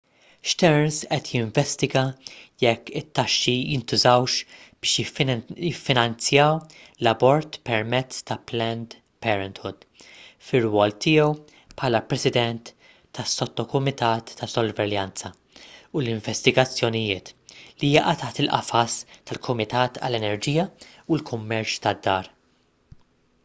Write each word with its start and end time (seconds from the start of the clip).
stearns 0.51 0.95
qed 1.15 1.27
jinvestiga 1.31 2.01
jekk 2.63 2.87
it-taxxi 3.01 3.51
jintużawx 3.73 4.37
biex 4.85 4.93
jiffinanzjaw 5.65 6.53
l-abort 6.53 7.59
permezz 7.71 8.23
ta' 8.31 8.37
planned 8.53 8.95
parenthood 9.27 9.85
fir-rwol 10.47 10.95
tiegħu 11.07 11.27
bħala 11.75 12.01
president 12.15 12.73
tas-sottokumitat 13.19 14.35
ta' 14.41 14.51
sorveljanza 14.57 15.33
u 15.99 16.05
investigazzjonijiet 16.17 17.33
li 17.83 17.93
jaqa' 17.93 18.17
taħt 18.25 18.45
il-qafas 18.47 18.99
tal-kumitat 19.21 20.03
għall-enerġija 20.09 20.69
u 20.69 21.23
l-kummerċ 21.23 21.81
tad-dar 21.89 22.35